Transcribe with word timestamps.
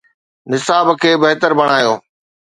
نصاب 0.51 0.87
کي 1.01 1.11
بهتر 1.21 1.51
بڻايو. 1.59 1.93